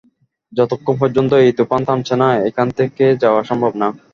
যতক্ষন 0.53 0.95
পর্যন্ত 1.01 1.31
এই 1.43 1.51
তুফান 1.57 1.81
থামছে 1.87 2.15
না 2.21 2.27
এখান 2.49 2.67
থেকে 2.77 3.03
যাওয়া 3.23 3.41
সম্ভব 3.49 3.73
না। 3.81 3.87